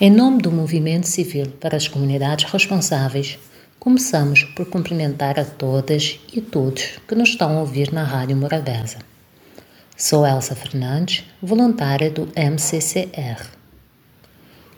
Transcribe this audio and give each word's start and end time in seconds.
Em 0.00 0.10
nome 0.10 0.42
do 0.42 0.50
Movimento 0.50 1.06
Civil 1.06 1.52
para 1.60 1.76
as 1.76 1.86
Comunidades 1.86 2.50
Responsáveis, 2.50 3.38
começamos 3.78 4.42
por 4.42 4.66
cumprimentar 4.66 5.38
a 5.38 5.44
todas 5.44 6.18
e 6.32 6.40
todos 6.40 6.98
que 7.06 7.14
nos 7.14 7.28
estão 7.28 7.56
a 7.56 7.60
ouvir 7.60 7.92
na 7.92 8.02
Rádio 8.02 8.36
Morabeza. 8.36 8.98
Sou 9.96 10.26
Elsa 10.26 10.56
Fernandes, 10.56 11.22
voluntária 11.40 12.10
do 12.10 12.28
MCCR. 12.34 13.46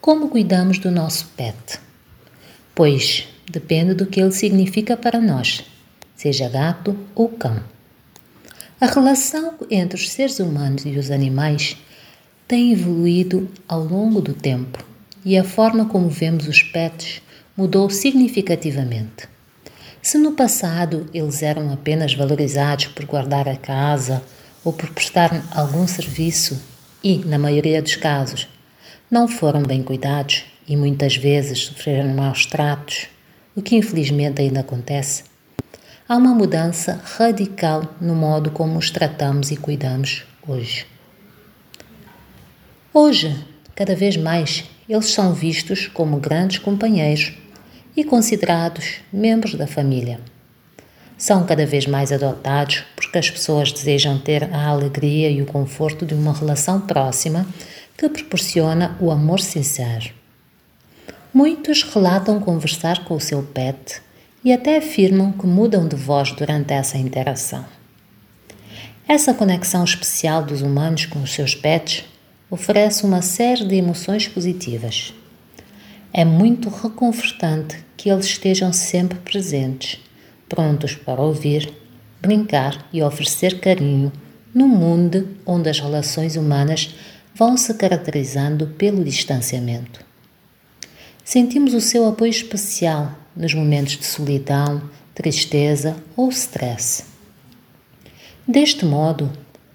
Como 0.00 0.28
cuidamos 0.28 0.78
do 0.78 0.92
nosso 0.92 1.26
pet? 1.36 1.80
Pois 2.72 3.26
depende 3.50 3.94
do 3.94 4.06
que 4.06 4.20
ele 4.20 4.30
significa 4.30 4.96
para 4.96 5.20
nós, 5.20 5.64
seja 6.14 6.48
gato 6.48 6.96
ou 7.16 7.28
cão. 7.30 7.60
A 8.80 8.86
relação 8.86 9.54
entre 9.68 9.98
os 9.98 10.08
seres 10.08 10.38
humanos 10.38 10.86
e 10.86 10.96
os 10.96 11.10
animais 11.10 11.76
tem 12.46 12.72
evoluído 12.72 13.48
ao 13.66 13.82
longo 13.82 14.20
do 14.20 14.34
tempo 14.34 14.88
e 15.24 15.36
a 15.36 15.44
forma 15.44 15.84
como 15.86 16.08
vemos 16.08 16.48
os 16.48 16.62
pets 16.62 17.22
mudou 17.56 17.90
significativamente. 17.90 19.28
Se 20.02 20.16
no 20.16 20.32
passado 20.32 21.06
eles 21.12 21.42
eram 21.42 21.72
apenas 21.72 22.14
valorizados 22.14 22.86
por 22.86 23.04
guardar 23.04 23.48
a 23.48 23.56
casa 23.56 24.22
ou 24.64 24.72
por 24.72 24.90
prestar 24.90 25.44
algum 25.54 25.86
serviço 25.86 26.60
e, 27.04 27.18
na 27.18 27.38
maioria 27.38 27.82
dos 27.82 27.96
casos, 27.96 28.48
não 29.10 29.28
foram 29.28 29.62
bem 29.62 29.82
cuidados 29.82 30.44
e 30.66 30.76
muitas 30.76 31.16
vezes 31.16 31.66
sofreram 31.66 32.14
maus 32.14 32.46
tratos, 32.46 33.08
o 33.54 33.60
que 33.60 33.76
infelizmente 33.76 34.40
ainda 34.40 34.60
acontece, 34.60 35.24
há 36.08 36.16
uma 36.16 36.34
mudança 36.34 37.00
radical 37.18 37.82
no 38.00 38.14
modo 38.14 38.50
como 38.50 38.78
os 38.78 38.90
tratamos 38.90 39.50
e 39.50 39.56
cuidamos 39.56 40.24
hoje. 40.46 40.86
Hoje, 42.92 43.36
cada 43.74 43.94
vez 43.94 44.16
mais, 44.16 44.64
eles 44.92 45.06
são 45.12 45.32
vistos 45.32 45.86
como 45.86 46.18
grandes 46.18 46.58
companheiros 46.58 47.32
e 47.96 48.02
considerados 48.02 48.96
membros 49.12 49.54
da 49.54 49.64
família. 49.64 50.18
São 51.16 51.46
cada 51.46 51.64
vez 51.64 51.86
mais 51.86 52.10
adotados 52.10 52.82
porque 52.96 53.16
as 53.16 53.30
pessoas 53.30 53.70
desejam 53.70 54.18
ter 54.18 54.52
a 54.52 54.66
alegria 54.66 55.30
e 55.30 55.40
o 55.40 55.46
conforto 55.46 56.04
de 56.04 56.12
uma 56.12 56.32
relação 56.32 56.80
próxima 56.80 57.46
que 57.96 58.08
proporciona 58.08 58.96
o 59.00 59.12
amor 59.12 59.38
sincero. 59.38 60.10
Muitos 61.32 61.84
relatam 61.84 62.40
conversar 62.40 63.04
com 63.04 63.14
o 63.14 63.20
seu 63.20 63.44
pet 63.44 64.02
e 64.42 64.52
até 64.52 64.78
afirmam 64.78 65.30
que 65.30 65.46
mudam 65.46 65.86
de 65.86 65.94
voz 65.94 66.32
durante 66.32 66.72
essa 66.72 66.98
interação. 66.98 67.64
Essa 69.06 69.34
conexão 69.34 69.84
especial 69.84 70.42
dos 70.42 70.62
humanos 70.62 71.06
com 71.06 71.22
os 71.22 71.32
seus 71.32 71.54
pets 71.54 72.04
oferece 72.50 73.04
uma 73.04 73.22
série 73.22 73.64
de 73.64 73.76
emoções 73.76 74.26
positivas. 74.26 75.14
É 76.12 76.24
muito 76.24 76.68
reconfortante 76.68 77.78
que 77.96 78.10
eles 78.10 78.26
estejam 78.26 78.72
sempre 78.72 79.18
presentes, 79.18 80.00
prontos 80.48 80.94
para 80.94 81.20
ouvir, 81.20 81.72
brincar 82.20 82.88
e 82.92 83.02
oferecer 83.02 83.60
carinho 83.60 84.12
num 84.52 84.66
mundo 84.66 85.28
onde 85.46 85.70
as 85.70 85.78
relações 85.78 86.34
humanas 86.34 86.94
vão 87.34 87.56
se 87.56 87.72
caracterizando 87.74 88.66
pelo 88.66 89.04
distanciamento. 89.04 90.04
Sentimos 91.24 91.72
o 91.74 91.80
seu 91.80 92.08
apoio 92.08 92.30
especial 92.30 93.14
nos 93.36 93.54
momentos 93.54 93.96
de 93.96 94.04
solidão, 94.04 94.82
tristeza 95.14 95.96
ou 96.16 96.28
stress. 96.30 97.04
Deste 98.46 98.84
modo, 98.84 99.30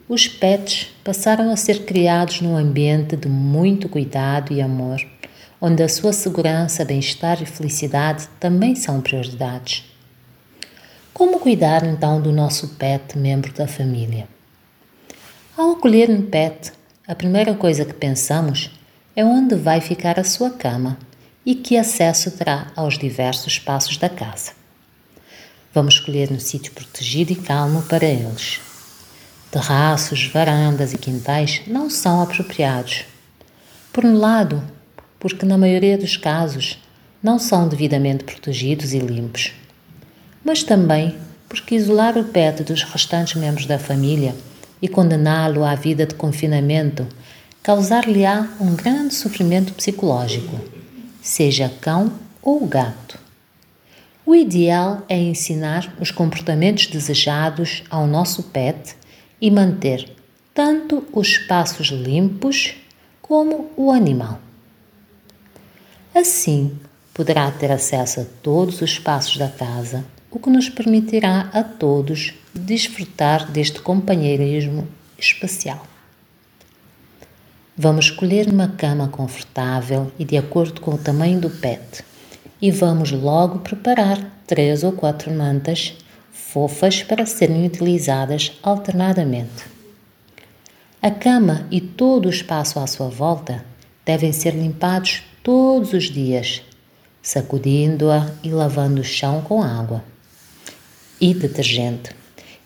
os 0.07 0.27
pets 0.27 0.87
passaram 1.03 1.49
a 1.51 1.55
ser 1.55 1.83
criados 1.83 2.39
num 2.39 2.55
ambiente 2.55 3.15
de 3.17 3.27
muito 3.27 3.89
cuidado 3.89 4.53
e 4.53 4.61
amor, 4.61 5.01
onde 5.59 5.81
a 5.81 5.89
sua 5.89 6.13
segurança, 6.13 6.85
bem-estar 6.85 7.41
e 7.41 7.45
felicidade 7.45 8.27
também 8.39 8.75
são 8.75 9.01
prioridades. 9.01 9.83
Como 11.11 11.39
cuidar 11.39 11.83
então 11.83 12.21
do 12.21 12.31
nosso 12.31 12.75
pet, 12.75 13.17
membro 13.17 13.51
da 13.53 13.67
família? 13.67 14.27
Ao 15.57 15.71
acolher 15.71 16.09
um 16.11 16.21
pet, 16.21 16.71
a 17.07 17.15
primeira 17.15 17.55
coisa 17.55 17.83
que 17.83 17.93
pensamos 17.93 18.69
é 19.15 19.25
onde 19.25 19.55
vai 19.55 19.81
ficar 19.81 20.19
a 20.19 20.23
sua 20.23 20.51
cama 20.51 20.99
e 21.43 21.55
que 21.55 21.77
acesso 21.77 22.29
terá 22.31 22.71
aos 22.75 22.99
diversos 22.99 23.53
espaços 23.53 23.97
da 23.97 24.09
casa. 24.09 24.51
Vamos 25.73 25.95
escolher 25.95 26.31
um 26.31 26.39
sítio 26.39 26.73
protegido 26.73 27.31
e 27.31 27.35
calmo 27.35 27.81
para 27.83 28.05
eles 28.05 28.59
terraços, 29.55 30.27
varandas 30.27 30.91
e 30.91 30.97
quintais 30.97 31.61
não 31.65 31.89
são 31.89 32.21
apropriados. 32.21 33.05
Por 33.93 34.03
um 34.03 34.17
lado, 34.17 34.61
porque 35.17 35.45
na 35.45 35.57
maioria 35.57 35.97
dos 35.97 36.17
casos 36.17 36.77
não 37.23 37.39
são 37.39 37.65
devidamente 37.65 38.25
protegidos 38.25 38.93
e 38.93 38.99
limpos, 38.99 39.53
mas 40.43 40.61
também 40.61 41.15
porque 41.47 41.73
isolar 41.73 42.17
o 42.17 42.25
pet 42.25 42.63
dos 42.63 42.83
restantes 42.83 43.35
membros 43.35 43.65
da 43.65 43.79
família 43.79 44.35
e 44.81 44.89
condená-lo 44.89 45.63
à 45.63 45.73
vida 45.73 46.05
de 46.05 46.15
confinamento 46.15 47.07
causar-lhe-á 47.63 48.49
um 48.59 48.75
grande 48.75 49.13
sofrimento 49.13 49.71
psicológico, 49.71 50.59
seja 51.21 51.71
cão 51.79 52.11
ou 52.41 52.67
gato. 52.67 53.17
O 54.25 54.35
ideal 54.35 55.05
é 55.07 55.17
ensinar 55.17 55.95
os 55.97 56.11
comportamentos 56.11 56.87
desejados 56.87 57.83
ao 57.89 58.05
nosso 58.05 58.43
pet 58.43 58.97
e 59.41 59.51
manter 59.51 60.09
tanto 60.53 61.05
os 61.11 61.27
espaços 61.27 61.87
limpos 61.87 62.75
como 63.21 63.71
o 63.75 63.91
animal. 63.91 64.39
Assim, 66.13 66.77
poderá 67.13 67.49
ter 67.51 67.71
acesso 67.71 68.21
a 68.21 68.25
todos 68.41 68.75
os 68.75 68.91
espaços 68.91 69.37
da 69.37 69.49
casa, 69.49 70.05
o 70.31 70.39
que 70.39 70.49
nos 70.49 70.69
permitirá 70.69 71.49
a 71.53 71.63
todos 71.63 72.33
desfrutar 72.53 73.51
deste 73.51 73.81
companheirismo 73.81 74.87
especial. 75.17 75.85
Vamos 77.77 78.05
escolher 78.05 78.47
uma 78.47 78.69
cama 78.69 79.09
confortável 79.09 80.11
e 80.17 80.23
de 80.23 80.37
acordo 80.37 80.79
com 80.79 80.91
o 80.91 80.97
tamanho 80.97 81.41
do 81.41 81.49
pet 81.49 82.05
e 82.61 82.71
vamos 82.71 83.11
logo 83.11 83.59
preparar 83.59 84.17
três 84.47 84.83
ou 84.83 84.93
quatro 84.93 85.31
mantas 85.31 85.93
fofas 86.35 87.01
para 87.01 87.25
serem 87.25 87.65
utilizadas 87.65 88.51
alternadamente. 88.61 89.63
A 91.01 91.09
cama 91.09 91.65
e 91.71 91.79
todo 91.79 92.25
o 92.25 92.29
espaço 92.29 92.77
à 92.77 92.85
sua 92.85 93.07
volta 93.07 93.63
devem 94.05 94.33
ser 94.33 94.53
limpados 94.53 95.23
todos 95.41 95.93
os 95.93 96.11
dias, 96.11 96.61
sacudindo-a 97.21 98.29
e 98.43 98.49
lavando 98.49 98.99
o 98.99 99.03
chão 99.03 99.41
com 99.41 99.63
água 99.63 100.03
e 101.21 101.33
detergente. 101.33 102.11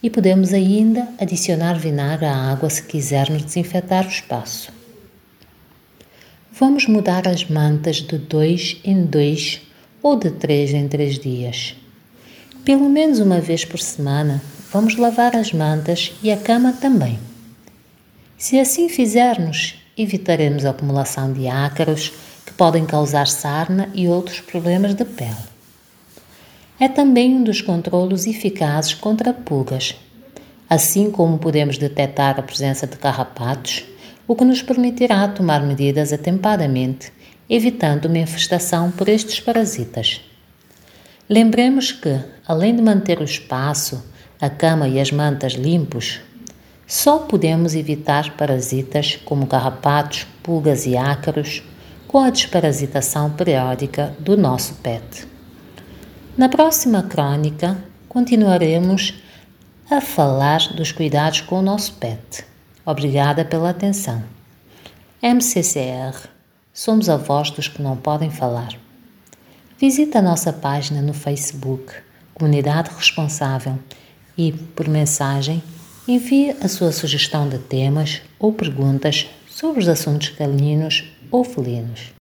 E 0.02 0.10
podemos 0.10 0.52
ainda 0.52 1.08
adicionar 1.20 1.78
vinagre 1.78 2.26
à 2.26 2.52
água 2.52 2.70
se 2.70 2.82
quisermos 2.84 3.44
desinfetar 3.44 4.06
o 4.06 4.10
espaço. 4.10 4.72
Vamos 6.52 6.88
mudar 6.88 7.28
as 7.28 7.48
mantas 7.48 7.98
de 7.98 8.18
dois 8.18 8.78
em 8.84 9.06
dois 9.06 9.62
ou 10.02 10.18
de 10.18 10.32
três 10.32 10.74
em 10.74 10.88
três 10.88 11.20
dias. 11.20 11.79
Pelo 12.70 12.88
menos 12.88 13.18
uma 13.18 13.42
vez 13.42 13.66
por 13.66 13.80
semana, 13.80 14.44
vamos 14.72 14.96
lavar 14.96 15.36
as 15.36 15.52
mantas 15.52 16.14
e 16.22 16.32
a 16.32 16.38
cama 16.38 16.72
também. 16.72 17.18
Se 18.38 18.60
assim 18.60 18.88
fizermos, 18.88 19.74
evitaremos 19.98 20.64
a 20.64 20.70
acumulação 20.70 21.34
de 21.34 21.48
ácaros 21.48 22.14
que 22.46 22.54
podem 22.54 22.86
causar 22.86 23.26
sarna 23.26 23.90
e 23.96 24.08
outros 24.08 24.40
problemas 24.40 24.94
de 24.94 25.04
pele. 25.04 25.34
É 26.80 26.88
também 26.88 27.34
um 27.34 27.44
dos 27.44 27.60
controlos 27.60 28.28
eficazes 28.28 28.94
contra 28.94 29.34
pulgas, 29.34 29.96
assim 30.70 31.10
como 31.10 31.40
podemos 31.40 31.76
detectar 31.76 32.40
a 32.40 32.44
presença 32.44 32.86
de 32.86 32.98
carrapatos, 32.98 33.84
o 34.28 34.36
que 34.36 34.46
nos 34.46 34.62
permitirá 34.62 35.28
tomar 35.28 35.64
medidas 35.64 36.14
atempadamente, 36.14 37.12
evitando 37.50 38.06
uma 38.06 38.20
infestação 38.20 38.92
por 38.92 39.10
estes 39.10 39.40
parasitas. 39.40 40.22
Lembremos 41.30 41.92
que, 41.92 42.20
além 42.48 42.76
de 42.76 42.82
manter 42.82 43.20
o 43.20 43.24
espaço, 43.24 44.04
a 44.42 44.50
cama 44.50 44.88
e 44.88 45.00
as 45.00 45.12
mantas 45.12 45.54
limpos, 45.54 46.22
só 46.88 47.20
podemos 47.20 47.76
evitar 47.76 48.36
parasitas 48.36 49.20
como 49.24 49.46
carrapatos, 49.46 50.26
pulgas 50.42 50.88
e 50.88 50.98
ácaros 50.98 51.62
com 52.08 52.18
a 52.18 52.32
desparasitação 52.32 53.30
periódica 53.30 54.16
do 54.20 54.36
nosso 54.36 54.74
pet. 54.76 55.28
Na 56.36 56.50
próxima 56.50 57.04
crônica, 57.04 57.78
continuaremos 58.08 59.14
a 59.88 60.02
falar 60.02 60.74
dos 60.74 60.92
cuidados 60.92 61.42
com 61.42 61.60
o 61.60 61.62
nosso 61.62 61.94
pet. 61.94 62.44
Obrigada 62.84 63.46
pela 63.46 63.70
atenção. 63.70 64.24
MCCR 65.22 66.28
Somos 66.74 67.10
a 67.10 67.18
voz 67.18 67.52
dos 67.52 67.68
que 67.68 67.82
não 67.82 67.98
podem 67.98 68.32
falar. 68.32 68.89
Visite 69.80 70.18
a 70.18 70.22
nossa 70.22 70.52
página 70.52 71.02
no 71.02 71.14
Facebook, 71.14 71.94
Comunidade 72.34 72.90
Responsável, 72.94 73.80
e, 74.38 74.52
por 74.52 74.90
mensagem, 74.90 75.64
envie 76.06 76.54
a 76.62 76.68
sua 76.68 76.92
sugestão 76.92 77.48
de 77.48 77.60
temas 77.60 78.22
ou 78.38 78.52
perguntas 78.52 79.30
sobre 79.50 79.80
os 79.80 79.88
assuntos 79.88 80.28
caninos 80.28 81.06
ou 81.32 81.46
felinos. 81.46 82.12